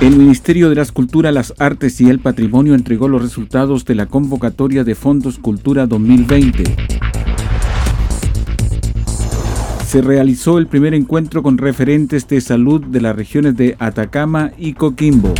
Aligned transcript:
El 0.00 0.16
Ministerio 0.16 0.70
de 0.70 0.76
las 0.76 0.92
Culturas, 0.92 1.34
las 1.34 1.52
Artes 1.58 2.00
y 2.00 2.08
el 2.08 2.20
Patrimonio 2.20 2.74
entregó 2.74 3.06
los 3.06 3.20
resultados 3.20 3.84
de 3.84 3.94
la 3.94 4.06
convocatoria 4.06 4.82
de 4.82 4.94
Fondos 4.94 5.38
Cultura 5.38 5.86
2020. 5.86 6.64
Se 9.86 10.00
realizó 10.00 10.56
el 10.56 10.68
primer 10.68 10.94
encuentro 10.94 11.42
con 11.42 11.58
referentes 11.58 12.26
de 12.28 12.40
salud 12.40 12.82
de 12.82 13.02
las 13.02 13.14
regiones 13.14 13.56
de 13.56 13.76
Atacama 13.78 14.52
y 14.56 14.72
Coquimbo. 14.72 15.34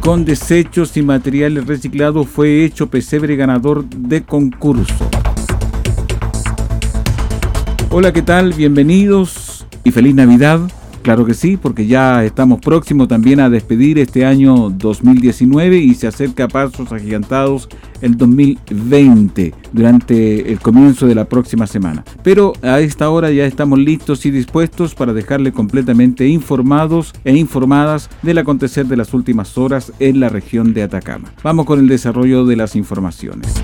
Con 0.00 0.24
desechos 0.24 0.96
y 0.96 1.02
materiales 1.02 1.68
reciclados 1.68 2.26
fue 2.26 2.64
hecho 2.64 2.90
pesebre 2.90 3.36
ganador 3.36 3.88
de 3.88 4.24
concurso. 4.24 5.08
Hola, 7.90 8.12
¿qué 8.12 8.22
tal? 8.22 8.52
Bienvenidos 8.52 9.64
y 9.84 9.92
feliz 9.92 10.16
Navidad. 10.16 10.68
Claro 11.02 11.24
que 11.24 11.34
sí, 11.34 11.56
porque 11.56 11.86
ya 11.86 12.24
estamos 12.24 12.60
próximos 12.60 13.08
también 13.08 13.40
a 13.40 13.48
despedir 13.48 13.98
este 13.98 14.24
año 14.24 14.70
2019 14.70 15.78
y 15.78 15.94
se 15.94 16.06
acerca 16.06 16.44
a 16.44 16.48
pasos 16.48 16.92
agigantados 16.92 17.68
el 18.00 18.16
2020 18.16 19.54
durante 19.72 20.52
el 20.52 20.60
comienzo 20.60 21.06
de 21.06 21.14
la 21.14 21.24
próxima 21.24 21.66
semana. 21.66 22.04
Pero 22.22 22.52
a 22.62 22.80
esta 22.80 23.10
hora 23.10 23.30
ya 23.30 23.46
estamos 23.46 23.78
listos 23.78 24.26
y 24.26 24.30
dispuestos 24.30 24.94
para 24.94 25.12
dejarle 25.12 25.52
completamente 25.52 26.26
informados 26.28 27.14
e 27.24 27.36
informadas 27.36 28.10
del 28.22 28.38
acontecer 28.38 28.86
de 28.86 28.96
las 28.96 29.14
últimas 29.14 29.56
horas 29.56 29.92
en 29.98 30.20
la 30.20 30.28
región 30.28 30.74
de 30.74 30.82
Atacama. 30.82 31.32
Vamos 31.42 31.66
con 31.66 31.78
el 31.78 31.88
desarrollo 31.88 32.44
de 32.44 32.56
las 32.56 32.76
informaciones. 32.76 33.54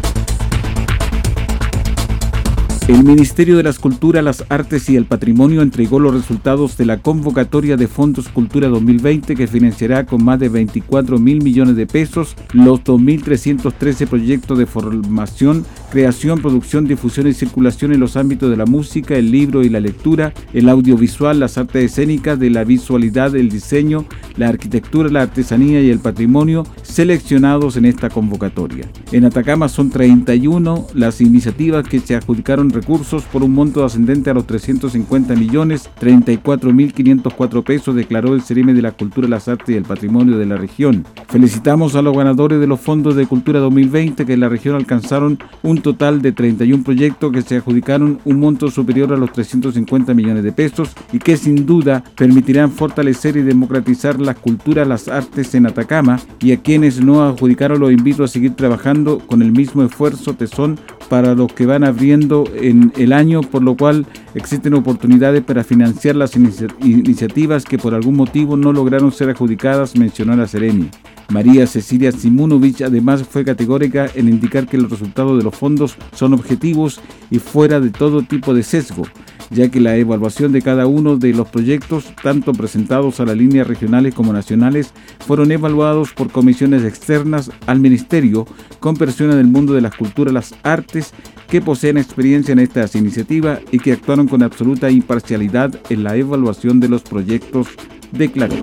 El 2.87 3.03
Ministerio 3.03 3.57
de 3.57 3.63
las 3.63 3.79
Culturas, 3.79 4.23
las 4.23 4.45
Artes 4.51 4.91
y 4.91 4.97
el 4.97 5.07
Patrimonio 5.07 5.63
entregó 5.63 5.99
los 5.99 6.13
resultados 6.13 6.77
de 6.77 6.85
la 6.85 6.99
convocatoria 6.99 7.79
de 7.79 7.89
Fondos 7.89 8.29
Cultura 8.29 8.69
2020 8.69 9.37
que 9.37 9.47
financiará 9.47 10.05
con 10.05 10.23
más 10.23 10.39
de 10.39 10.51
24 10.51 11.19
mil 11.19 11.43
millones 11.43 11.77
de 11.77 11.87
pesos 11.87 12.37
los 12.53 12.85
2.313 12.85 14.07
proyectos 14.07 14.58
de 14.58 14.67
formación, 14.67 15.64
creación, 15.91 16.42
producción, 16.42 16.86
difusión 16.86 17.27
y 17.27 17.33
circulación 17.33 17.95
en 17.95 18.01
los 18.01 18.19
ámbitos 18.19 18.51
de 18.51 18.58
la 18.58 18.67
música, 18.67 19.17
el 19.17 19.31
libro 19.31 19.63
y 19.63 19.70
la 19.70 19.81
lectura, 19.81 20.35
el 20.53 20.69
audiovisual, 20.69 21.41
las 21.41 21.57
artes 21.57 21.91
escénicas, 21.91 22.39
de 22.39 22.51
la 22.51 22.64
visualidad, 22.64 23.35
el 23.35 23.48
diseño, 23.48 24.05
la 24.37 24.48
arquitectura, 24.48 25.08
la 25.08 25.23
artesanía 25.23 25.81
y 25.81 25.89
el 25.89 26.01
patrimonio 26.01 26.67
seleccionados 26.83 27.79
en 27.79 27.87
esta 27.87 28.11
convocatoria. 28.11 28.87
En 29.11 29.25
Atacama 29.25 29.70
son 29.70 29.89
31 29.89 30.89
las 30.92 31.23
iniciativas 31.23 31.89
que 31.89 32.01
se 32.01 32.14
adjudicaron 32.14 32.73
recursos 32.74 33.23
por 33.24 33.42
un 33.42 33.52
monto 33.52 33.85
ascendente 33.85 34.30
a 34.30 34.35
los 34.35 34.46
350 34.46 35.35
millones 35.35 35.89
34 35.98 36.73
mil 36.73 36.92
504 36.92 37.62
pesos, 37.62 37.95
declaró 37.95 38.35
el 38.35 38.42
Cerime 38.42 38.74
de 38.74 38.83
la 38.83 38.92
Cultura, 38.92 39.29
las 39.29 39.48
Artes 39.48 39.70
y 39.70 39.79
el 39.79 39.85
Patrimonio 39.85 40.36
de 40.36 40.46
la 40.46 40.57
región. 40.57 41.07
Felicitamos 41.29 41.95
a 41.95 42.02
los 42.02 42.17
ganadores 42.17 42.61
de 42.61 42.67
los 42.67 42.80
fondos 42.80 43.17
de 43.17 43.27
Cultura 43.27 43.61
2020 43.61 44.27
que 44.27 44.34
en 44.34 44.40
la 44.40 44.48
región 44.48 44.74
alcanzaron 44.74 45.39
un 45.63 45.79
total 45.79 46.20
de 46.20 46.33
31 46.33 46.84
proyectos 46.84 47.33
que 47.33 47.42
se 47.42 47.57
adjudicaron 47.57 48.18
un 48.24 48.40
monto 48.40 48.70
superior 48.70 49.13
a 49.13 49.17
los 49.17 49.33
350 49.33 50.13
millones 50.14 50.42
de 50.42 50.52
pesos 50.52 50.90
y 51.13 51.18
que 51.18 51.36
sin 51.36 51.67
duda 51.67 52.05
permitirán 52.17 52.70
fortalecer 52.70 53.36
y 53.36 53.42
democratizar 53.42 54.20
las 54.20 54.36
culturas, 54.36 54.86
las 54.86 55.08
artes 55.08 55.55
en 55.55 55.67
Atacama 55.67 56.20
y 56.40 56.52
a 56.52 56.61
quienes 56.61 57.02
no 57.02 57.23
adjudicaron 57.23 57.80
los 57.80 57.92
invito 57.92 58.24
a 58.24 58.29
seguir 58.29 58.55
trabajando 58.55 59.18
con 59.18 59.42
el 59.42 59.52
mismo 59.52 59.83
esfuerzo, 59.83 60.34
tesón 60.34 60.79
para 61.08 61.34
los 61.34 61.52
que 61.52 61.67
van 61.67 61.84
abriendo 61.84 62.45
en 62.69 62.92
el 62.97 63.13
año, 63.13 63.42
por 63.42 63.63
lo 63.63 63.77
cual 63.77 64.07
existen 64.35 64.75
oportunidades 64.75 65.42
para 65.42 65.64
financiar 65.64 66.17
las 66.17 66.35
iniciativas 66.36 67.64
que 67.64 67.79
por 67.79 67.95
algún 67.95 68.17
motivo 68.17 68.57
no 68.57 68.73
lograron 68.73 69.13
ser 69.13 69.30
adjudicadas, 69.30 69.97
mencionó 69.97 70.35
la 70.35 70.47
Seremi. 70.47 70.91
María 71.30 71.67
Cecilia 71.67 72.12
Simunovich 72.12 72.83
además 72.83 73.23
fue 73.23 73.45
categórica 73.45 74.08
en 74.14 74.29
indicar 74.29 74.67
que 74.67 74.79
los 74.79 74.90
resultados 74.90 75.39
de 75.39 75.45
los 75.45 75.55
fondos 75.55 75.96
son 76.14 76.35
objetivos 76.35 77.01
y 77.30 77.39
fuera 77.39 77.80
de 77.80 77.90
todo 77.90 78.23
tipo 78.23 78.55
de 78.55 78.62
sesgo, 78.62 79.05
ya 79.51 79.70
que 79.70 79.80
la 79.80 79.96
evaluación 79.96 80.52
de 80.52 80.63
cada 80.63 80.86
uno 80.86 81.17
de 81.17 81.33
los 81.33 81.48
proyectos, 81.48 82.13
tanto 82.23 82.52
presentados 82.52 83.20
a 83.20 83.24
las 83.24 83.36
líneas 83.36 83.67
regionales 83.67 84.14
como 84.14 84.33
nacionales, 84.33 84.92
fueron 85.20 85.51
evaluados 85.52 86.13
por 86.13 86.30
comisiones 86.30 86.84
externas 86.84 87.51
al 87.67 87.80
Ministerio 87.80 88.46
con 88.80 88.96
personas 88.96 89.36
del 89.36 89.46
mundo 89.46 89.73
de 89.73 89.80
las 89.80 89.96
culturas, 89.96 90.34
las 90.34 90.55
artes, 90.63 91.13
que 91.48 91.61
poseen 91.61 91.98
experiencia 91.98 92.52
en 92.52 92.58
estas 92.58 92.95
iniciativas 92.96 93.61
y 93.70 93.79
que 93.79 93.92
actuaron 93.92 94.29
con 94.29 94.42
absoluta 94.42 94.90
imparcialidad 94.90 95.74
en 95.89 96.02
la 96.02 96.17
evaluación 96.17 96.80
de 96.80 96.89
los 96.89 97.02
proyectos, 97.02 97.68
declaró. 98.13 98.57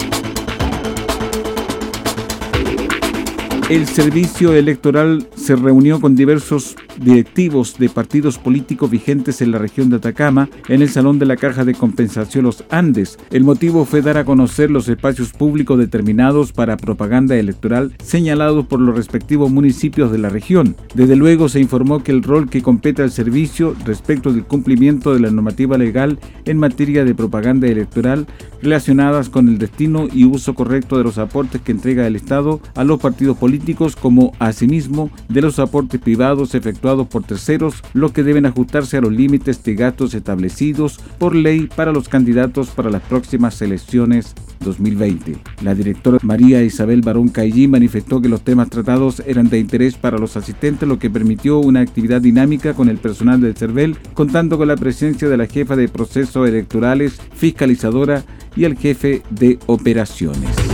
El 3.71 3.87
servicio 3.87 4.51
electoral 4.51 5.29
se 5.33 5.55
reunió 5.55 6.01
con 6.01 6.13
diversos 6.13 6.75
directivos 6.99 7.77
de 7.77 7.89
partidos 7.89 8.37
políticos 8.37 8.89
vigentes 8.89 9.41
en 9.41 9.51
la 9.51 9.57
región 9.57 9.89
de 9.89 9.97
Atacama 9.97 10.49
en 10.67 10.81
el 10.81 10.89
Salón 10.89 11.19
de 11.19 11.25
la 11.25 11.37
Caja 11.37 11.63
de 11.63 11.73
Compensación 11.73 12.45
Los 12.45 12.63
Andes. 12.69 13.17
El 13.31 13.43
motivo 13.43 13.85
fue 13.85 14.01
dar 14.01 14.17
a 14.17 14.25
conocer 14.25 14.69
los 14.69 14.87
espacios 14.89 15.31
públicos 15.31 15.77
determinados 15.77 16.51
para 16.51 16.77
propaganda 16.77 17.35
electoral 17.35 17.93
señalados 18.03 18.65
por 18.65 18.79
los 18.79 18.95
respectivos 18.95 19.51
municipios 19.51 20.11
de 20.11 20.17
la 20.17 20.29
región. 20.29 20.75
Desde 20.93 21.15
luego 21.15 21.49
se 21.49 21.59
informó 21.59 22.03
que 22.03 22.11
el 22.11 22.23
rol 22.23 22.49
que 22.49 22.61
compete 22.61 23.01
al 23.01 23.11
servicio 23.11 23.75
respecto 23.85 24.33
del 24.33 24.43
cumplimiento 24.43 25.13
de 25.13 25.21
la 25.21 25.31
normativa 25.31 25.77
legal 25.77 26.19
en 26.45 26.57
materia 26.57 27.05
de 27.05 27.15
propaganda 27.15 27.67
electoral 27.67 28.27
relacionadas 28.61 29.29
con 29.29 29.47
el 29.47 29.57
destino 29.57 30.07
y 30.11 30.25
uso 30.25 30.53
correcto 30.53 30.97
de 30.97 31.03
los 31.03 31.17
aportes 31.17 31.61
que 31.61 31.71
entrega 31.71 32.05
el 32.05 32.15
Estado 32.15 32.59
a 32.75 32.83
los 32.83 32.99
partidos 32.99 33.37
políticos 33.37 33.95
como 33.95 34.33
asimismo 34.39 35.09
de 35.29 35.41
los 35.41 35.57
aportes 35.57 35.99
privados 35.99 36.53
efectuados 36.53 36.80
por 36.81 37.23
terceros, 37.23 37.83
lo 37.93 38.11
que 38.11 38.23
deben 38.23 38.45
ajustarse 38.45 38.97
a 38.97 39.01
los 39.01 39.11
límites 39.11 39.63
de 39.63 39.75
gastos 39.75 40.13
establecidos 40.15 40.99
por 41.19 41.35
ley 41.35 41.69
para 41.75 41.91
los 41.91 42.09
candidatos 42.09 42.69
para 42.69 42.89
las 42.89 43.03
próximas 43.03 43.61
elecciones 43.61 44.33
2020. 44.61 45.37
La 45.63 45.75
directora 45.75 46.17
María 46.23 46.63
Isabel 46.63 47.01
Barón 47.01 47.29
Caillí 47.29 47.67
manifestó 47.67 48.21
que 48.21 48.29
los 48.29 48.41
temas 48.41 48.69
tratados 48.69 49.21
eran 49.25 49.49
de 49.49 49.59
interés 49.59 49.95
para 49.95 50.17
los 50.17 50.35
asistentes, 50.37 50.89
lo 50.89 50.97
que 50.97 51.09
permitió 51.09 51.59
una 51.59 51.81
actividad 51.81 52.21
dinámica 52.21 52.73
con 52.73 52.89
el 52.89 52.97
personal 52.97 53.39
del 53.41 53.55
CERVEL, 53.55 53.97
contando 54.13 54.57
con 54.57 54.67
la 54.67 54.75
presencia 54.75 55.29
de 55.29 55.37
la 55.37 55.47
jefa 55.47 55.75
de 55.75 55.87
procesos 55.87 56.47
electorales, 56.49 57.19
fiscalizadora 57.35 58.23
y 58.55 58.65
el 58.65 58.75
jefe 58.75 59.21
de 59.29 59.59
operaciones. 59.67 60.70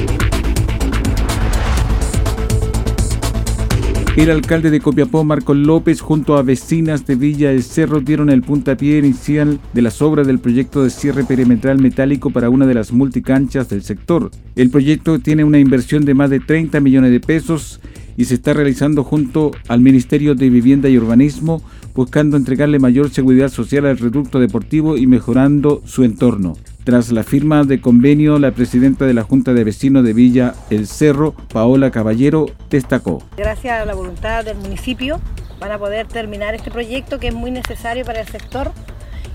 El 4.18 4.32
alcalde 4.32 4.72
de 4.72 4.80
Copiapó, 4.80 5.24
Marco 5.24 5.54
López, 5.54 6.02
junto 6.02 6.38
a 6.38 6.42
vecinas 6.42 7.06
de 7.06 7.14
Villa 7.14 7.52
del 7.52 7.62
Cerro, 7.62 8.02
dieron 8.02 8.32
el 8.32 8.42
puntapié 8.42 8.98
inicial 8.98 9.60
de 9.74 9.84
las 9.84 10.02
obras 10.02 10.26
del 10.26 10.40
proyecto 10.40 10.84
de 10.84 10.90
cierre 10.90 11.24
perimetral 11.24 11.78
metálico 11.78 12.32
para 12.32 12.50
una 12.50 12.66
de 12.66 12.74
las 12.74 12.92
multicanchas 12.92 13.70
del 13.70 13.84
sector. 13.84 14.32
El 14.56 14.72
proyecto 14.72 15.20
tiene 15.20 15.44
una 15.44 15.60
inversión 15.60 16.04
de 16.04 16.16
más 16.16 16.32
de 16.32 16.40
30 16.40 16.80
millones 16.80 17.12
de 17.12 17.20
pesos 17.20 17.80
y 18.18 18.26
se 18.26 18.34
está 18.34 18.54
realizando 18.54 19.04
junto 19.04 19.52
al 19.68 19.82
Ministerio 19.82 20.34
de 20.34 20.50
Vivienda 20.50 20.90
y 20.90 20.98
Urbanismo, 20.98 21.62
buscando 21.94 22.38
entregarle 22.38 22.80
mayor 22.80 23.12
seguridad 23.12 23.50
social 23.50 23.86
al 23.86 24.00
reducto 24.00 24.40
deportivo 24.40 24.98
y 24.98 25.06
mejorando 25.06 25.84
su 25.86 26.04
entorno. 26.04 26.56
Tras 26.88 27.12
la 27.12 27.24
firma 27.24 27.66
de 27.66 27.82
convenio, 27.82 28.40
la 28.40 28.52
presidenta 28.52 29.06
de 29.06 29.14
la 29.14 29.24
Junta 29.24 29.54
de 29.54 29.66
Vecinos 29.66 30.06
de 30.06 30.14
Villa 30.14 30.54
El 30.70 30.88
Cerro, 30.88 31.34
Paola 31.34 31.92
Caballero, 31.92 32.46
destacó. 32.70 33.22
Gracias 33.36 33.82
a 33.82 33.84
la 33.84 33.94
voluntad 33.94 34.46
del 34.46 34.56
municipio 34.56 35.20
van 35.60 35.74
a 35.74 35.80
poder 35.80 36.08
terminar 36.08 36.56
este 36.56 36.72
proyecto 36.72 37.20
que 37.20 37.28
es 37.28 37.34
muy 37.34 37.52
necesario 37.52 38.06
para 38.06 38.22
el 38.22 38.28
sector 38.30 38.72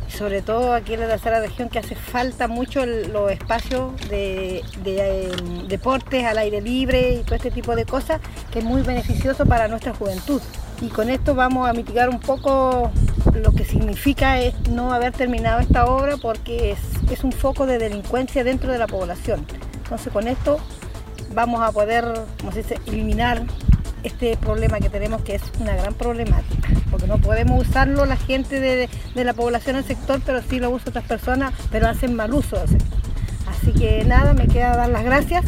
sobre 0.09 0.43
todo 0.43 0.75
aquí 0.75 0.95
en 0.95 1.01
la 1.01 1.09
tercera 1.09 1.41
región 1.41 1.69
que 1.69 1.79
hace 1.79 1.95
falta 1.95 2.47
mucho 2.47 2.85
los 2.85 3.31
espacios 3.31 3.93
de, 4.09 4.63
em, 4.85 5.69
deportes 5.69 6.25
al 6.25 6.39
aire 6.39 6.61
libre 6.61 7.15
y 7.15 7.23
todo 7.23 7.35
este 7.35 7.51
tipo 7.51 7.75
de 7.75 7.85
cosas 7.87 8.21
que 8.51 8.59
es 8.61 8.65
muy 8.65 8.83
beneficioso 8.83 9.47
para 9.47 9.69
nuestra 9.69 9.95
juventud. 9.95 10.41
Y 10.81 10.89
con 10.89 11.11
esto 11.11 11.35
vamos 11.35 11.69
a 11.69 11.73
mitigar 11.73 12.09
un 12.09 12.21
poco 12.21 12.91
lo 13.35 13.53
que 13.53 13.65
significa 13.65 14.41
es 14.41 14.55
no 14.69 14.93
haber 14.93 15.13
terminado 15.13 15.61
esta 15.61 15.87
obra 15.87 16.17
porque 16.17 16.73
es, 16.73 17.25
un 17.25 17.33
foco 17.33 17.67
de 17.67 17.79
delincuencia 17.79 18.43
dentro 18.43 18.73
de 18.73 18.79
la 18.79 18.87
población. 18.87 19.47
Entonces 19.85 20.13
con 20.13 20.27
esto 20.27 20.59
vamos 21.35 21.61
a 21.61 21.71
poder, 21.73 22.05
como 22.41 22.53
se 22.53 22.63
dice, 22.63 22.79
eliminar 22.87 23.43
este 24.03 24.37
problema 24.37 24.81
que 24.81 24.89
tenemos 24.89 25.23
que 25.23 25.37
es 25.37 25.43
una 25.61 25.77
gran 25.77 25.95
problemática, 25.95 26.69
porque 26.91 27.07
no 27.07 27.19
podemos 27.19 27.69
usarlo 27.69 28.05
la 28.07 28.17
gente 28.17 28.59
de, 28.59 28.89
la 29.15 29.35
población 29.35 29.77
del 29.77 29.85
sector, 29.85 30.21
pero 30.25 30.43
sí 30.43 30.59
lo 30.59 30.71
usan 30.71 30.89
otras 30.89 31.05
personas, 31.05 31.53
pero 31.71 31.89
hacen 31.89 32.15
mal 32.15 32.35
uso. 32.35 32.57
Así 33.49 33.73
que 33.73 34.05
nada, 34.05 34.33
me 34.35 34.49
queda 34.49 34.77
dar 34.77 34.89
las 34.89 35.05
gracias, 35.05 35.45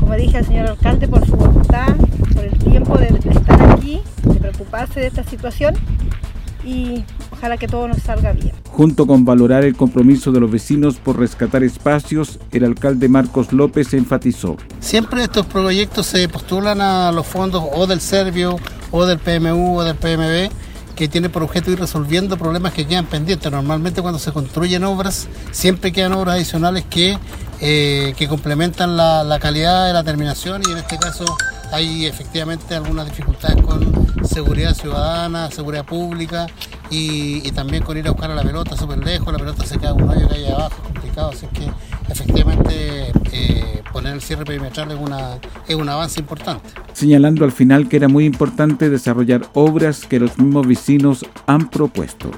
como 0.00 0.14
dije 0.14 0.38
al 0.38 0.46
señor 0.46 0.70
alcalde, 0.70 1.06
por 1.06 1.24
su 1.24 1.36
voluntad, 1.36 1.94
por 2.34 2.44
el 2.44 2.58
tiempo 2.58 2.98
de 2.98 3.06
estar 3.06 3.70
aquí, 3.70 4.00
de 4.24 4.34
preocuparse 4.40 5.00
de 5.00 5.06
esta 5.06 5.22
situación 5.22 5.76
y 6.64 7.04
ojalá 7.30 7.56
que 7.56 7.66
todo 7.66 7.88
nos 7.88 7.98
salga 7.98 8.32
bien. 8.32 8.52
Junto 8.68 9.06
con 9.06 9.24
valorar 9.24 9.64
el 9.64 9.76
compromiso 9.76 10.32
de 10.32 10.40
los 10.40 10.50
vecinos 10.50 10.96
por 10.96 11.18
rescatar 11.18 11.62
espacios, 11.62 12.38
el 12.52 12.64
alcalde 12.64 13.08
Marcos 13.08 13.52
López 13.52 13.92
enfatizó. 13.94 14.56
Siempre 14.80 15.22
estos 15.22 15.46
proyectos 15.46 16.06
se 16.06 16.28
postulan 16.28 16.80
a 16.80 17.12
los 17.12 17.26
fondos 17.26 17.64
o 17.74 17.86
del 17.86 18.00
Servio 18.00 18.56
o 18.90 19.06
del 19.06 19.18
PMU 19.18 19.78
o 19.78 19.84
del 19.84 19.96
PMB 19.96 20.52
que 20.94 21.08
tiene 21.08 21.28
por 21.28 21.42
objeto 21.42 21.70
ir 21.70 21.80
resolviendo 21.80 22.36
problemas 22.36 22.72
que 22.72 22.86
quedan 22.86 23.06
pendientes. 23.06 23.50
Normalmente 23.50 24.02
cuando 24.02 24.18
se 24.18 24.30
construyen 24.32 24.84
obras, 24.84 25.26
siempre 25.50 25.90
quedan 25.90 26.12
obras 26.12 26.36
adicionales 26.36 26.84
que, 26.88 27.18
eh, 27.60 28.14
que 28.16 28.28
complementan 28.28 28.96
la, 28.96 29.24
la 29.24 29.38
calidad 29.38 29.86
de 29.86 29.94
la 29.94 30.04
terminación 30.04 30.62
y 30.66 30.72
en 30.72 30.78
este 30.78 30.98
caso 30.98 31.24
hay 31.72 32.04
efectivamente 32.04 32.74
algunas 32.74 33.06
dificultades 33.06 33.60
con 33.62 34.01
seguridad 34.32 34.74
ciudadana, 34.74 35.50
seguridad 35.50 35.84
pública 35.84 36.46
y, 36.90 37.50
también 37.52 37.82
con 37.82 37.96
ir 37.96 38.06
a 38.08 38.12
buscar 38.12 38.30
a 38.30 38.34
la 38.34 38.42
pelota 38.42 38.76
súper 38.76 38.98
lejos, 38.98 39.32
la 39.32 39.38
pelota 39.38 39.64
se 39.64 39.78
queda 39.78 39.90
en 39.90 40.02
un 40.02 40.10
hoyo 40.10 40.28
que 40.28 40.34
hay 40.34 40.46
abajo, 40.46 40.74
es 40.76 40.92
complicado, 40.92 41.30
así 41.30 41.46
que 41.48 41.70
efectivamente 42.08 43.12
eh, 43.32 43.82
poner 43.92 44.14
el 44.14 44.22
cierre 44.22 44.44
perimetral 44.44 44.90
es, 44.90 44.98
una, 44.98 45.38
es 45.68 45.74
un 45.74 45.88
avance 45.88 46.20
importante. 46.20 46.68
Señalando 46.92 47.44
al 47.44 47.52
final 47.52 47.88
que 47.88 47.96
era 47.96 48.08
muy 48.08 48.24
importante 48.24 48.88
desarrollar 48.90 49.42
obras 49.54 50.06
que 50.06 50.18
los 50.18 50.38
mismos 50.38 50.66
vecinos 50.66 51.24
han 51.46 51.68
propuesto. 51.68 52.30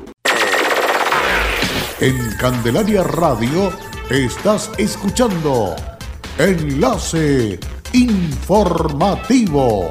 En 2.01 2.19
Candelaria 2.39 3.05
Radio 3.05 3.73
estás 4.11 4.71
escuchando 4.79 5.75
Enlace 6.39 7.61
Informativo. 7.93 9.91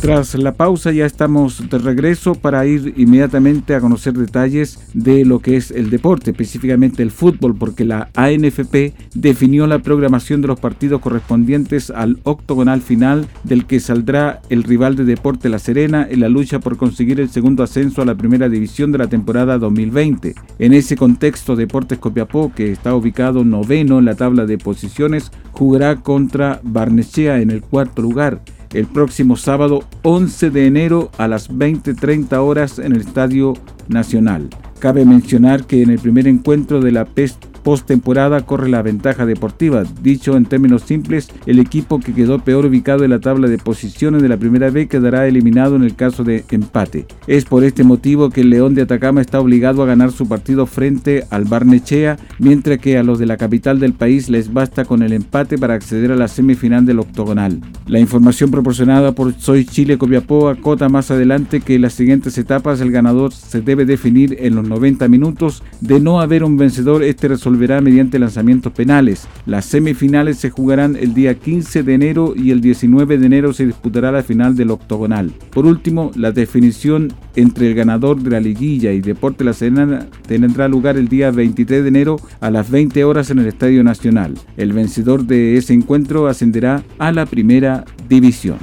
Tras 0.00 0.34
la 0.34 0.52
pausa 0.52 0.92
ya 0.92 1.04
estamos 1.04 1.68
de 1.68 1.76
regreso 1.76 2.34
para 2.34 2.64
ir 2.64 2.94
inmediatamente 2.96 3.74
a 3.74 3.82
conocer 3.82 4.14
detalles 4.14 4.78
de 4.94 5.26
lo 5.26 5.40
que 5.40 5.58
es 5.58 5.70
el 5.70 5.90
deporte, 5.90 6.30
específicamente 6.30 7.02
el 7.02 7.10
fútbol, 7.10 7.54
porque 7.54 7.84
la 7.84 8.08
ANFP 8.14 8.94
definió 9.14 9.66
la 9.66 9.80
programación 9.80 10.40
de 10.40 10.48
los 10.48 10.58
partidos 10.58 11.02
correspondientes 11.02 11.90
al 11.90 12.18
octogonal 12.22 12.80
final 12.80 13.28
del 13.44 13.66
que 13.66 13.78
saldrá 13.78 14.40
el 14.48 14.62
rival 14.62 14.96
de 14.96 15.04
Deporte 15.04 15.50
La 15.50 15.58
Serena 15.58 16.08
en 16.10 16.20
la 16.20 16.30
lucha 16.30 16.60
por 16.60 16.78
conseguir 16.78 17.20
el 17.20 17.28
segundo 17.28 17.62
ascenso 17.62 18.00
a 18.00 18.06
la 18.06 18.14
primera 18.14 18.48
división 18.48 18.92
de 18.92 18.98
la 18.98 19.08
temporada 19.08 19.58
2020. 19.58 20.34
En 20.58 20.72
ese 20.72 20.96
contexto, 20.96 21.56
Deportes 21.56 21.98
Copiapó, 21.98 22.54
que 22.54 22.72
está 22.72 22.94
ubicado 22.94 23.44
noveno 23.44 23.98
en 23.98 24.06
la 24.06 24.14
tabla 24.14 24.46
de 24.46 24.56
posiciones, 24.56 25.30
jugará 25.52 25.96
contra 25.96 26.58
Barnechea 26.62 27.42
en 27.42 27.50
el 27.50 27.60
cuarto 27.60 28.00
lugar 28.00 28.40
el 28.72 28.86
próximo 28.86 29.36
sábado 29.36 29.84
11 30.02 30.50
de 30.50 30.66
enero 30.66 31.10
a 31.18 31.28
las 31.28 31.50
20.30 31.50 32.36
horas 32.38 32.78
en 32.78 32.92
el 32.92 33.00
Estadio 33.00 33.54
Nacional. 33.88 34.48
Cabe 34.78 35.04
mencionar 35.04 35.64
que 35.66 35.82
en 35.82 35.90
el 35.90 35.98
primer 35.98 36.26
encuentro 36.26 36.80
de 36.80 36.92
la 36.92 37.04
PEST 37.04 37.49
postemporada 37.70 38.40
corre 38.40 38.68
la 38.68 38.82
ventaja 38.82 39.26
deportiva. 39.26 39.84
Dicho 40.02 40.36
en 40.36 40.44
términos 40.44 40.82
simples, 40.82 41.28
el 41.46 41.60
equipo 41.60 42.00
que 42.00 42.12
quedó 42.12 42.40
peor 42.40 42.66
ubicado 42.66 43.04
en 43.04 43.10
la 43.10 43.20
tabla 43.20 43.46
de 43.46 43.58
posiciones 43.58 44.22
de 44.22 44.28
la 44.28 44.38
primera 44.38 44.70
vez 44.70 44.88
quedará 44.88 45.28
eliminado 45.28 45.76
en 45.76 45.84
el 45.84 45.94
caso 45.94 46.24
de 46.24 46.44
empate. 46.50 47.06
Es 47.28 47.44
por 47.44 47.62
este 47.62 47.84
motivo 47.84 48.30
que 48.30 48.40
el 48.40 48.50
León 48.50 48.74
de 48.74 48.82
Atacama 48.82 49.20
está 49.20 49.38
obligado 49.38 49.84
a 49.84 49.86
ganar 49.86 50.10
su 50.10 50.26
partido 50.26 50.66
frente 50.66 51.26
al 51.30 51.44
Barnechea, 51.44 52.16
mientras 52.40 52.78
que 52.78 52.98
a 52.98 53.04
los 53.04 53.20
de 53.20 53.26
la 53.26 53.36
capital 53.36 53.78
del 53.78 53.92
país 53.92 54.28
les 54.28 54.52
basta 54.52 54.84
con 54.84 55.04
el 55.04 55.12
empate 55.12 55.56
para 55.56 55.74
acceder 55.74 56.10
a 56.10 56.16
la 56.16 56.26
semifinal 56.26 56.84
del 56.84 56.98
octogonal. 56.98 57.60
La 57.86 58.00
información 58.00 58.50
proporcionada 58.50 59.12
por 59.12 59.32
Soy 59.34 59.64
Chile 59.64 59.96
Copiapó 59.96 60.48
acota 60.48 60.88
más 60.88 61.12
adelante 61.12 61.60
que 61.60 61.76
en 61.76 61.82
las 61.82 61.92
siguientes 61.92 62.36
etapas 62.36 62.80
el 62.80 62.90
ganador 62.90 63.32
se 63.32 63.60
debe 63.60 63.84
definir 63.84 64.36
en 64.40 64.56
los 64.56 64.66
90 64.66 65.06
minutos. 65.06 65.62
De 65.80 66.00
no 66.00 66.20
haber 66.20 66.42
un 66.42 66.56
vencedor, 66.56 67.04
este 67.04 67.28
resultado 67.28 67.59
resolverá 67.60 67.80
mediante 67.82 68.18
lanzamientos 68.18 68.72
penales. 68.72 69.28
Las 69.44 69.66
semifinales 69.66 70.38
se 70.38 70.50
jugarán 70.50 70.96
el 70.96 71.12
día 71.12 71.34
15 71.34 71.82
de 71.82 71.94
enero 71.94 72.32
y 72.34 72.52
el 72.52 72.60
19 72.60 73.18
de 73.18 73.26
enero 73.26 73.52
se 73.52 73.66
disputará 73.66 74.10
la 74.10 74.22
final 74.22 74.56
del 74.56 74.70
octogonal. 74.70 75.30
Por 75.50 75.66
último, 75.66 76.10
la 76.14 76.32
definición 76.32 77.12
entre 77.36 77.68
el 77.68 77.74
ganador 77.74 78.22
de 78.22 78.30
la 78.30 78.40
liguilla 78.40 78.92
y 78.92 79.00
Deporte 79.00 79.44
La 79.44 79.52
Serena 79.52 80.06
tendrá 80.26 80.68
lugar 80.68 80.96
el 80.96 81.08
día 81.08 81.30
23 81.30 81.82
de 81.82 81.88
enero 81.88 82.16
a 82.40 82.50
las 82.50 82.70
20 82.70 83.04
horas 83.04 83.30
en 83.30 83.40
el 83.40 83.46
Estadio 83.46 83.84
Nacional. 83.84 84.34
El 84.56 84.72
vencedor 84.72 85.24
de 85.24 85.56
ese 85.56 85.74
encuentro 85.74 86.28
ascenderá 86.28 86.82
a 86.98 87.12
la 87.12 87.26
primera 87.26 87.84
división. 88.08 88.56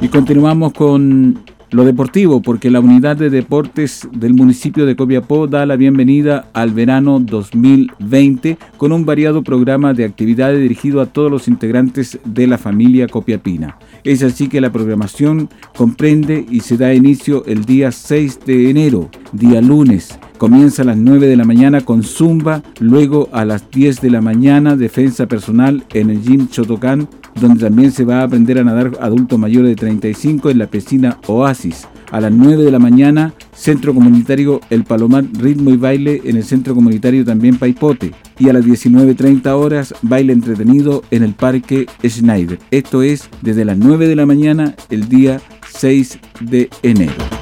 Y 0.00 0.08
continuamos 0.08 0.72
con 0.72 1.42
Lo 1.72 1.84
deportivo, 1.84 2.42
porque 2.42 2.70
la 2.70 2.78
unidad 2.78 3.16
de 3.16 3.28
deportes 3.28 4.08
del 4.12 4.34
municipio 4.34 4.86
de 4.86 4.94
Copiapó 4.94 5.48
da 5.48 5.66
la 5.66 5.74
bienvenida 5.74 6.48
al 6.52 6.70
verano 6.70 7.18
2020 7.18 8.56
con 8.76 8.92
un 8.92 9.04
variado 9.04 9.42
programa 9.42 9.92
de 9.92 10.04
actividades 10.04 10.60
dirigido 10.60 11.00
a 11.00 11.06
todos 11.06 11.28
los 11.28 11.48
integrantes 11.48 12.20
de 12.24 12.46
la 12.46 12.56
familia 12.56 13.08
copiapina. 13.08 13.78
Es 14.04 14.22
así 14.22 14.48
que 14.48 14.60
la 14.60 14.70
programación 14.70 15.48
comprende 15.76 16.46
y 16.48 16.60
se 16.60 16.76
da 16.76 16.94
inicio 16.94 17.44
el 17.46 17.64
día 17.64 17.90
6 17.90 18.40
de 18.46 18.70
enero, 18.70 19.10
día 19.32 19.60
lunes. 19.60 20.20
Comienza 20.38 20.82
a 20.82 20.84
las 20.84 20.96
9 20.96 21.26
de 21.26 21.36
la 21.36 21.44
mañana 21.44 21.80
con 21.80 22.04
Zumba, 22.04 22.62
luego 22.78 23.28
a 23.32 23.44
las 23.44 23.68
10 23.70 24.02
de 24.02 24.10
la 24.10 24.20
mañana 24.20 24.76
defensa 24.76 25.26
personal 25.26 25.82
en 25.94 26.10
el 26.10 26.22
Gym 26.22 26.48
Chotocán, 26.48 27.08
donde 27.40 27.60
también 27.60 27.92
se 27.92 28.04
va 28.04 28.20
a 28.20 28.24
aprender 28.24 28.58
a 28.58 28.64
nadar 28.64 28.92
adulto 29.00 29.38
mayor 29.38 29.64
de 29.66 29.76
35 29.76 30.50
en 30.50 30.58
la 30.58 30.66
piscina 30.66 31.18
Oasis. 31.26 31.86
A 32.10 32.20
las 32.20 32.32
9 32.32 32.62
de 32.62 32.70
la 32.70 32.78
mañana, 32.78 33.34
Centro 33.52 33.92
Comunitario 33.92 34.60
El 34.70 34.84
Palomar, 34.84 35.24
ritmo 35.38 35.70
y 35.70 35.76
baile 35.76 36.22
en 36.24 36.36
el 36.36 36.44
Centro 36.44 36.74
Comunitario 36.74 37.24
también 37.24 37.58
Paipote. 37.58 38.12
Y 38.38 38.48
a 38.48 38.52
las 38.52 38.64
19.30 38.64 39.46
horas, 39.52 39.94
baile 40.02 40.32
entretenido 40.32 41.02
en 41.10 41.24
el 41.24 41.34
Parque 41.34 41.86
Schneider. 42.04 42.58
Esto 42.70 43.02
es 43.02 43.28
desde 43.42 43.64
las 43.64 43.76
9 43.76 44.06
de 44.08 44.16
la 44.16 44.26
mañana 44.26 44.74
el 44.88 45.08
día 45.08 45.40
6 45.68 46.18
de 46.40 46.70
enero. 46.82 47.35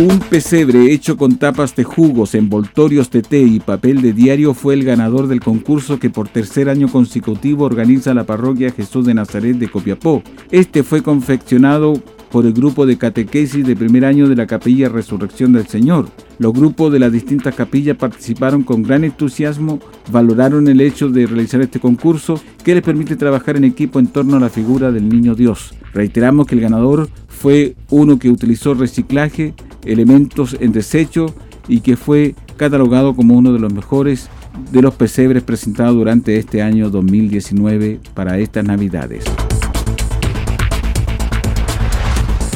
Un 0.00 0.18
pesebre 0.18 0.94
hecho 0.94 1.18
con 1.18 1.36
tapas 1.36 1.76
de 1.76 1.84
jugos, 1.84 2.34
envoltorios 2.34 3.10
de 3.10 3.20
té 3.20 3.40
y 3.40 3.60
papel 3.60 4.00
de 4.00 4.14
diario 4.14 4.54
fue 4.54 4.72
el 4.72 4.82
ganador 4.82 5.28
del 5.28 5.40
concurso 5.40 5.98
que 5.98 6.08
por 6.08 6.26
tercer 6.26 6.70
año 6.70 6.88
consecutivo 6.88 7.66
organiza 7.66 8.14
la 8.14 8.24
parroquia 8.24 8.72
Jesús 8.72 9.04
de 9.04 9.12
Nazaret 9.12 9.58
de 9.58 9.68
Copiapó. 9.68 10.22
Este 10.50 10.84
fue 10.84 11.02
confeccionado 11.02 12.02
por 12.30 12.46
el 12.46 12.54
grupo 12.54 12.86
de 12.86 12.96
catequesis 12.96 13.66
de 13.66 13.76
primer 13.76 14.06
año 14.06 14.26
de 14.26 14.36
la 14.36 14.46
Capilla 14.46 14.88
Resurrección 14.88 15.52
del 15.52 15.66
Señor. 15.66 16.08
Los 16.38 16.54
grupos 16.54 16.90
de 16.94 16.98
las 16.98 17.12
distintas 17.12 17.54
capillas 17.54 17.98
participaron 17.98 18.62
con 18.62 18.82
gran 18.82 19.04
entusiasmo, 19.04 19.80
valoraron 20.10 20.66
el 20.68 20.80
hecho 20.80 21.10
de 21.10 21.26
realizar 21.26 21.60
este 21.60 21.78
concurso 21.78 22.40
que 22.64 22.74
les 22.74 22.82
permite 22.82 23.16
trabajar 23.16 23.58
en 23.58 23.64
equipo 23.64 23.98
en 23.98 24.06
torno 24.06 24.38
a 24.38 24.40
la 24.40 24.48
figura 24.48 24.92
del 24.92 25.10
Niño 25.10 25.34
Dios. 25.34 25.74
Reiteramos 25.92 26.46
que 26.46 26.54
el 26.54 26.62
ganador 26.62 27.10
fue 27.28 27.74
uno 27.90 28.18
que 28.18 28.30
utilizó 28.30 28.72
reciclaje, 28.72 29.54
elementos 29.84 30.56
en 30.60 30.72
desecho 30.72 31.34
y 31.68 31.80
que 31.80 31.96
fue 31.96 32.34
catalogado 32.56 33.14
como 33.14 33.36
uno 33.36 33.52
de 33.52 33.60
los 33.60 33.72
mejores 33.72 34.28
de 34.72 34.82
los 34.82 34.94
pesebres 34.94 35.42
presentados 35.42 35.94
durante 35.94 36.36
este 36.36 36.62
año 36.62 36.90
2019 36.90 38.00
para 38.14 38.38
estas 38.38 38.64
navidades. 38.64 39.24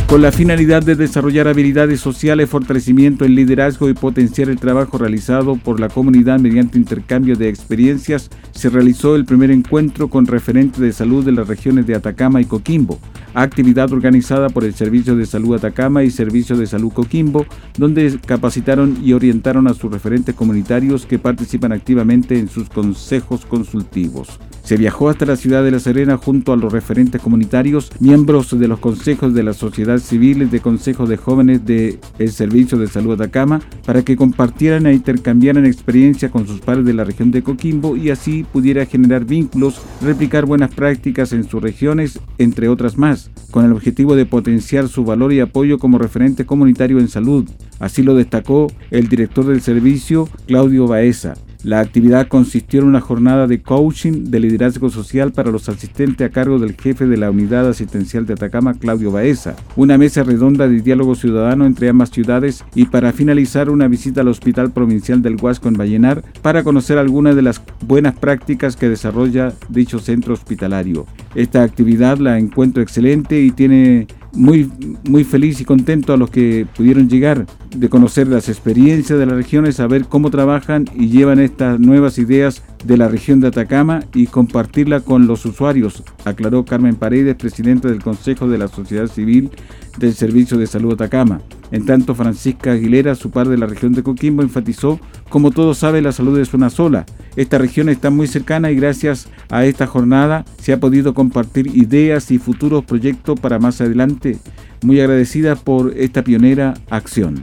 Con 0.06 0.22
la 0.22 0.32
finalidad 0.32 0.82
de 0.82 0.96
desarrollar 0.96 1.48
habilidades 1.48 2.00
sociales, 2.00 2.50
fortalecimiento 2.50 3.24
el 3.24 3.34
liderazgo 3.34 3.88
y 3.88 3.94
potenciar 3.94 4.48
el 4.48 4.58
trabajo 4.58 4.98
realizado 4.98 5.56
por 5.56 5.80
la 5.80 5.88
comunidad 5.88 6.38
mediante 6.38 6.78
intercambio 6.78 7.36
de 7.36 7.48
experiencias, 7.48 8.30
se 8.52 8.68
realizó 8.68 9.16
el 9.16 9.24
primer 9.24 9.50
encuentro 9.50 10.08
con 10.08 10.26
referentes 10.26 10.80
de 10.80 10.92
salud 10.92 11.24
de 11.24 11.32
las 11.32 11.48
regiones 11.48 11.86
de 11.86 11.94
Atacama 11.94 12.40
y 12.40 12.44
Coquimbo, 12.44 12.98
actividad 13.34 13.92
organizada 13.92 14.48
por 14.48 14.64
el 14.64 14.74
Servicio 14.74 15.16
de 15.16 15.26
Salud 15.26 15.54
Atacama 15.54 16.04
y 16.04 16.10
Servicio 16.10 16.56
de 16.56 16.66
Salud 16.66 16.92
Coquimbo, 16.92 17.46
donde 17.78 18.18
capacitaron 18.24 18.98
y 19.02 19.12
orientaron 19.14 19.66
a 19.66 19.74
sus 19.74 19.90
referentes 19.90 20.34
comunitarios 20.34 21.06
que 21.06 21.18
participan 21.18 21.72
activamente 21.72 22.38
en 22.38 22.48
sus 22.48 22.68
consejos 22.68 23.44
consultivos. 23.46 24.38
Se 24.64 24.78
viajó 24.78 25.10
hasta 25.10 25.26
la 25.26 25.36
ciudad 25.36 25.62
de 25.62 25.70
La 25.70 25.78
Serena 25.78 26.16
junto 26.16 26.50
a 26.54 26.56
los 26.56 26.72
referentes 26.72 27.20
comunitarios, 27.20 27.90
miembros 28.00 28.58
de 28.58 28.66
los 28.66 28.78
consejos 28.78 29.34
de 29.34 29.42
la 29.42 29.52
sociedad 29.52 29.93
civil 30.00 30.42
y 30.42 30.44
de 30.46 30.60
consejos 30.60 31.08
de 31.08 31.16
jóvenes 31.16 31.64
del 31.64 31.98
Servicio 32.30 32.78
de 32.78 32.86
Salud 32.86 33.14
Atacama, 33.14 33.60
para 33.84 34.02
que 34.02 34.16
compartieran 34.16 34.86
e 34.86 34.94
intercambiaran 34.94 35.66
experiencia 35.66 36.30
con 36.30 36.46
sus 36.46 36.60
pares 36.60 36.84
de 36.84 36.94
la 36.94 37.04
región 37.04 37.30
de 37.30 37.42
Coquimbo 37.42 37.96
y 37.96 38.10
así 38.10 38.44
pudiera 38.44 38.86
generar 38.86 39.24
vínculos, 39.24 39.80
replicar 40.02 40.46
buenas 40.46 40.74
prácticas 40.74 41.32
en 41.32 41.48
sus 41.48 41.62
regiones, 41.62 42.18
entre 42.38 42.68
otras 42.68 42.96
más, 42.96 43.30
con 43.50 43.64
el 43.64 43.72
objetivo 43.72 44.16
de 44.16 44.26
potenciar 44.26 44.88
su 44.88 45.04
valor 45.04 45.32
y 45.32 45.40
apoyo 45.40 45.78
como 45.78 45.98
referente 45.98 46.46
comunitario 46.46 46.98
en 46.98 47.08
salud. 47.08 47.48
Así 47.78 48.02
lo 48.02 48.14
destacó 48.14 48.70
el 48.90 49.08
director 49.08 49.44
del 49.46 49.60
servicio, 49.60 50.28
Claudio 50.46 50.86
Baeza. 50.86 51.34
La 51.64 51.80
actividad 51.80 52.28
consistió 52.28 52.82
en 52.82 52.88
una 52.88 53.00
jornada 53.00 53.46
de 53.46 53.62
coaching 53.62 54.24
de 54.24 54.38
liderazgo 54.38 54.90
social 54.90 55.32
para 55.32 55.50
los 55.50 55.70
asistentes 55.70 56.26
a 56.26 56.30
cargo 56.30 56.58
del 56.58 56.74
jefe 56.74 57.06
de 57.06 57.16
la 57.16 57.30
Unidad 57.30 57.66
Asistencial 57.66 58.26
de 58.26 58.34
Atacama, 58.34 58.74
Claudio 58.74 59.10
Baeza, 59.10 59.56
una 59.74 59.96
mesa 59.96 60.24
redonda 60.24 60.68
de 60.68 60.82
diálogo 60.82 61.14
ciudadano 61.14 61.64
entre 61.64 61.88
ambas 61.88 62.10
ciudades 62.10 62.62
y 62.74 62.84
para 62.84 63.14
finalizar 63.14 63.70
una 63.70 63.88
visita 63.88 64.20
al 64.20 64.28
Hospital 64.28 64.72
Provincial 64.72 65.22
del 65.22 65.36
Huasco 65.40 65.68
en 65.68 65.78
Vallenar 65.78 66.22
para 66.42 66.64
conocer 66.64 66.98
algunas 66.98 67.34
de 67.34 67.40
las 67.40 67.62
buenas 67.86 68.14
prácticas 68.14 68.76
que 68.76 68.90
desarrolla 68.90 69.54
dicho 69.70 70.00
centro 70.00 70.34
hospitalario. 70.34 71.06
Esta 71.34 71.62
actividad 71.62 72.18
la 72.18 72.38
encuentro 72.38 72.82
excelente 72.82 73.40
y 73.40 73.50
tiene 73.52 74.06
muy, 74.34 74.70
muy 75.08 75.24
feliz 75.24 75.60
y 75.60 75.64
contento 75.64 76.12
a 76.12 76.16
los 76.16 76.30
que 76.30 76.66
pudieron 76.76 77.08
llegar, 77.08 77.46
de 77.74 77.88
conocer 77.88 78.28
las 78.28 78.48
experiencias 78.48 79.18
de 79.18 79.26
las 79.26 79.36
regiones, 79.36 79.76
saber 79.76 80.06
cómo 80.06 80.30
trabajan 80.30 80.86
y 80.94 81.08
llevan 81.08 81.40
estas 81.40 81.80
nuevas 81.80 82.18
ideas 82.18 82.62
de 82.84 82.96
la 82.96 83.08
región 83.08 83.40
de 83.40 83.48
Atacama 83.48 84.04
y 84.14 84.26
compartirla 84.26 85.00
con 85.00 85.26
los 85.26 85.44
usuarios, 85.46 86.02
aclaró 86.24 86.64
Carmen 86.64 86.96
Paredes, 86.96 87.36
presidenta 87.36 87.88
del 87.88 88.02
Consejo 88.02 88.48
de 88.48 88.58
la 88.58 88.68
Sociedad 88.68 89.06
Civil 89.06 89.50
del 89.98 90.14
Servicio 90.14 90.58
de 90.58 90.66
Salud 90.66 90.92
Atacama. 90.92 91.40
En 91.74 91.86
tanto, 91.86 92.14
Francisca 92.14 92.70
Aguilera, 92.70 93.16
su 93.16 93.32
par 93.32 93.48
de 93.48 93.58
la 93.58 93.66
región 93.66 93.94
de 93.94 94.04
Coquimbo, 94.04 94.44
enfatizó, 94.44 95.00
como 95.28 95.50
todos 95.50 95.78
saben, 95.78 96.04
la 96.04 96.12
salud 96.12 96.38
es 96.38 96.54
una 96.54 96.70
sola. 96.70 97.04
Esta 97.34 97.58
región 97.58 97.88
está 97.88 98.10
muy 98.10 98.28
cercana 98.28 98.70
y 98.70 98.76
gracias 98.76 99.26
a 99.50 99.64
esta 99.64 99.88
jornada 99.88 100.44
se 100.62 100.72
ha 100.72 100.78
podido 100.78 101.14
compartir 101.14 101.66
ideas 101.76 102.30
y 102.30 102.38
futuros 102.38 102.84
proyectos 102.84 103.40
para 103.40 103.58
más 103.58 103.80
adelante. 103.80 104.38
Muy 104.84 105.00
agradecida 105.00 105.56
por 105.56 105.92
esta 105.96 106.22
pionera 106.22 106.74
acción. 106.90 107.42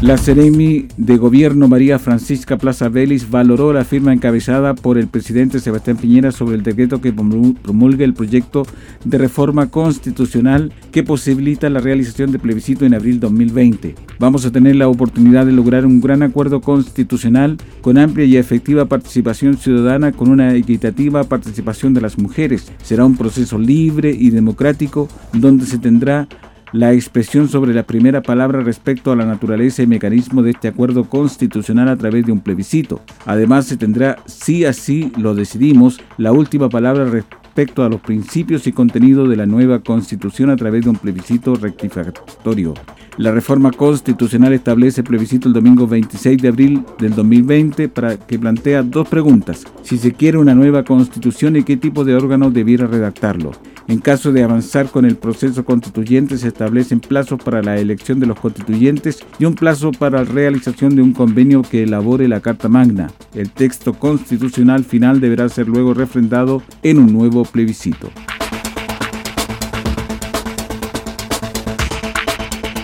La 0.00 0.16
Ceremi 0.16 0.86
de 0.96 1.16
Gobierno 1.16 1.66
María 1.66 1.98
Francisca 1.98 2.56
Plaza 2.56 2.88
Vélez 2.88 3.28
valoró 3.28 3.72
la 3.72 3.84
firma 3.84 4.12
encabezada 4.12 4.76
por 4.76 4.96
el 4.96 5.08
presidente 5.08 5.58
Sebastián 5.58 5.96
Piñera 5.96 6.30
sobre 6.30 6.54
el 6.54 6.62
decreto 6.62 7.00
que 7.00 7.12
promulga 7.12 8.04
el 8.04 8.14
proyecto 8.14 8.64
de 9.04 9.18
reforma 9.18 9.70
constitucional 9.70 10.72
que 10.92 11.02
posibilita 11.02 11.68
la 11.68 11.80
realización 11.80 12.30
de 12.30 12.38
plebiscito 12.38 12.86
en 12.86 12.94
abril 12.94 13.18
2020. 13.18 13.96
Vamos 14.20 14.46
a 14.46 14.52
tener 14.52 14.76
la 14.76 14.86
oportunidad 14.86 15.46
de 15.46 15.52
lograr 15.52 15.84
un 15.84 16.00
gran 16.00 16.22
acuerdo 16.22 16.60
constitucional 16.60 17.56
con 17.80 17.98
amplia 17.98 18.24
y 18.24 18.36
efectiva 18.36 18.84
participación 18.84 19.56
ciudadana 19.56 20.12
con 20.12 20.30
una 20.30 20.54
equitativa 20.54 21.24
participación 21.24 21.92
de 21.92 22.02
las 22.02 22.18
mujeres. 22.18 22.70
Será 22.84 23.04
un 23.04 23.16
proceso 23.16 23.58
libre 23.58 24.12
y 24.16 24.30
democrático 24.30 25.08
donde 25.32 25.66
se 25.66 25.78
tendrá 25.78 26.28
la 26.72 26.92
expresión 26.92 27.48
sobre 27.48 27.74
la 27.74 27.84
primera 27.84 28.22
palabra 28.22 28.60
respecto 28.60 29.12
a 29.12 29.16
la 29.16 29.24
naturaleza 29.24 29.82
y 29.82 29.86
mecanismo 29.86 30.42
de 30.42 30.50
este 30.50 30.68
acuerdo 30.68 31.04
constitucional 31.04 31.88
a 31.88 31.96
través 31.96 32.26
de 32.26 32.32
un 32.32 32.40
plebiscito. 32.40 33.00
Además, 33.26 33.66
se 33.66 33.76
tendrá, 33.76 34.16
si 34.26 34.64
así 34.64 35.12
lo 35.16 35.34
decidimos, 35.34 36.00
la 36.16 36.32
última 36.32 36.68
palabra 36.68 37.04
respecto 37.06 37.82
a 37.82 37.88
los 37.88 38.00
principios 38.00 38.66
y 38.66 38.72
contenido 38.72 39.26
de 39.26 39.36
la 39.36 39.46
nueva 39.46 39.80
constitución 39.80 40.50
a 40.50 40.56
través 40.56 40.84
de 40.84 40.90
un 40.90 40.96
plebiscito 40.96 41.54
rectificatorio. 41.54 42.74
La 43.16 43.32
reforma 43.32 43.72
constitucional 43.72 44.52
establece 44.52 45.02
plebiscito 45.02 45.48
el 45.48 45.54
domingo 45.54 45.88
26 45.88 46.40
de 46.40 46.48
abril 46.48 46.84
del 47.00 47.16
2020 47.16 47.88
para 47.88 48.16
que 48.16 48.38
plantea 48.38 48.84
dos 48.84 49.08
preguntas. 49.08 49.64
Si 49.82 49.98
se 49.98 50.12
quiere 50.12 50.38
una 50.38 50.54
nueva 50.54 50.84
constitución 50.84 51.56
y 51.56 51.64
qué 51.64 51.76
tipo 51.76 52.04
de 52.04 52.14
órgano 52.14 52.52
debiera 52.52 52.86
redactarlo. 52.86 53.50
En 53.88 54.00
caso 54.00 54.32
de 54.32 54.42
avanzar 54.42 54.90
con 54.90 55.06
el 55.06 55.16
proceso 55.16 55.64
constituyente, 55.64 56.36
se 56.36 56.48
establecen 56.48 57.00
plazos 57.00 57.42
para 57.42 57.62
la 57.62 57.78
elección 57.78 58.20
de 58.20 58.26
los 58.26 58.38
constituyentes 58.38 59.24
y 59.38 59.46
un 59.46 59.54
plazo 59.54 59.92
para 59.92 60.22
la 60.22 60.30
realización 60.30 60.94
de 60.94 61.00
un 61.00 61.14
convenio 61.14 61.62
que 61.62 61.84
elabore 61.84 62.28
la 62.28 62.40
Carta 62.40 62.68
Magna. 62.68 63.10
El 63.34 63.50
texto 63.50 63.94
constitucional 63.94 64.84
final 64.84 65.20
deberá 65.20 65.48
ser 65.48 65.68
luego 65.68 65.94
refrendado 65.94 66.62
en 66.82 66.98
un 66.98 67.14
nuevo 67.14 67.46
plebiscito. 67.46 68.10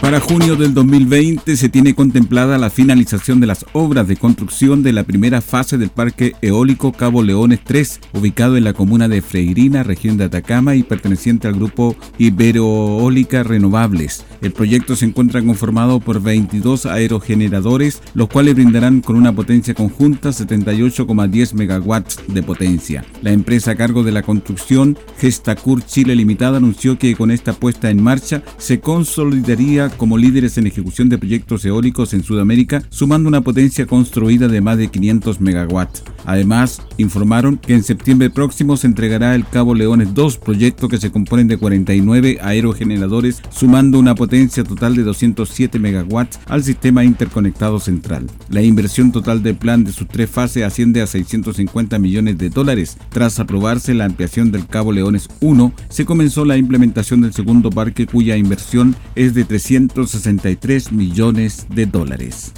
Para 0.04 0.20
junio 0.20 0.54
del 0.54 0.75
2020 0.75 1.56
se 1.56 1.70
tiene 1.70 1.94
contemplada 1.94 2.58
la 2.58 2.68
finalización 2.68 3.40
de 3.40 3.46
las 3.46 3.64
obras 3.73 4.06
de 4.06 4.16
construcción 4.16 4.82
de 4.82 4.92
la 4.92 5.04
primera 5.04 5.40
fase 5.40 5.78
del 5.78 5.88
Parque 5.88 6.34
Eólico 6.42 6.92
Cabo 6.92 7.23
Leones 7.23 7.61
3, 7.64 8.00
ubicado 8.12 8.58
en 8.58 8.64
la 8.64 8.75
comuna 8.75 9.08
de 9.08 9.23
Freirina, 9.23 9.82
región 9.82 10.18
de 10.18 10.25
Atacama 10.25 10.75
y 10.75 10.82
perteneciente 10.82 11.49
al 11.49 11.54
grupo 11.54 11.96
Iberoeólica 12.18 13.44
Renovables. 13.44 14.26
El 14.42 14.52
proyecto 14.52 14.94
se 14.94 15.06
encuentra 15.06 15.40
conformado 15.40 16.00
por 16.00 16.20
22 16.20 16.84
aerogeneradores, 16.84 18.02
los 18.12 18.28
cuales 18.28 18.56
brindarán 18.56 19.00
con 19.00 19.16
una 19.16 19.34
potencia 19.34 19.73
conjunta 19.73 20.28
78,10 20.28 21.54
megawatts 21.54 22.20
de 22.28 22.42
potencia. 22.42 23.06
La 23.23 23.32
empresa 23.32 23.70
a 23.70 23.76
cargo 23.76 24.02
de 24.02 24.12
la 24.12 24.20
construcción, 24.23 24.99
Gestacur 25.18 25.82
Chile 25.82 26.14
Limitada, 26.14 26.58
anunció 26.58 26.99
que 26.99 27.16
con 27.16 27.30
esta 27.30 27.54
puesta 27.54 27.88
en 27.88 28.02
marcha 28.02 28.42
se 28.58 28.80
consolidaría 28.80 29.94
como 29.97 30.19
líderes 30.19 30.59
en 30.59 30.67
ejecución 30.67 31.09
de 31.09 31.19
proyectos 31.19 31.65
eólicos 31.65 32.15
en 32.15 32.23
Sudamérica, 32.23 32.83
sumando 32.91 33.29
una 33.29 33.41
potencia 33.41 33.87
construida 33.87 34.49
de 34.49 34.61
más 34.61 34.79
de 34.79 34.89
500 34.89 35.41
megawatts. 35.41 36.03
Además, 36.25 36.81
informaron 36.97 37.59
que 37.59 37.75
en 37.75 37.83
septiembre 37.83 38.31
próximo 38.31 38.77
se 38.77 38.87
entregará 38.87 39.35
el 39.35 39.47
Cabo 39.47 39.75
Leones 39.75 40.15
2, 40.15 40.39
proyecto 40.39 40.89
que 40.89 40.99
se 40.99 41.11
componen 41.11 41.49
de 41.49 41.59
49 41.59 42.39
aerogeneradores, 42.43 43.43
sumando 43.51 43.99
una 43.99 44.15
potencia 44.15 44.65
total 44.65 44.97
de 44.97 45.03
207 45.03 45.79
megawatts 45.79 46.41
al 46.47 46.63
sistema 46.63 47.05
interconectado 47.05 47.79
central. 47.79 48.27
La 48.49 48.63
inversión 48.63 49.13
total 49.13 49.43
del 49.43 49.57
plan 49.57 49.85
de 49.85 49.93
sus 49.93 50.09
tres 50.09 50.31
fases 50.31 50.65
asciende 50.65 51.03
a 51.03 51.07
650 51.07 51.99
millones 51.99 52.39
de 52.39 52.51
dólares. 52.51 52.97
Tras 53.11 53.39
aprobarse 53.41 53.95
la 53.95 54.05
ampliación 54.05 54.51
del 54.51 54.67
Cabo 54.67 54.93
Leones 54.93 55.29
1, 55.41 55.73
se 55.89 56.05
comenzó 56.05 56.45
la 56.45 56.57
implementación 56.57 57.21
del 57.21 57.33
segundo 57.33 57.71
parque 57.71 58.07
cuya 58.07 58.37
inversión 58.37 58.97
es 59.15 59.35
de 59.35 59.45
363 59.88 60.93
millones 60.93 61.67
de 61.69 61.87
dólares. 61.87 62.53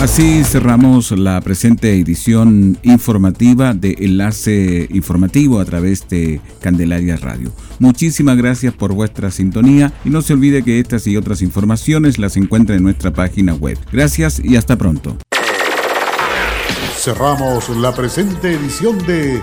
Así 0.00 0.44
cerramos 0.44 1.10
la 1.10 1.40
presente 1.40 1.98
edición 1.98 2.78
informativa 2.84 3.74
de 3.74 3.96
Enlace 3.98 4.86
Informativo 4.90 5.58
a 5.58 5.64
través 5.64 6.08
de 6.08 6.40
Candelaria 6.60 7.16
Radio. 7.16 7.50
Muchísimas 7.80 8.36
gracias 8.36 8.72
por 8.72 8.92
vuestra 8.92 9.32
sintonía 9.32 9.92
y 10.04 10.10
no 10.10 10.22
se 10.22 10.34
olvide 10.34 10.62
que 10.62 10.78
estas 10.78 11.04
y 11.08 11.16
otras 11.16 11.42
informaciones 11.42 12.16
las 12.18 12.36
encuentra 12.36 12.76
en 12.76 12.84
nuestra 12.84 13.12
página 13.12 13.54
web. 13.54 13.76
Gracias 13.90 14.38
y 14.38 14.54
hasta 14.54 14.76
pronto. 14.76 15.16
Cerramos 16.96 17.68
la 17.70 17.92
presente 17.92 18.52
edición 18.52 19.04
de 19.04 19.42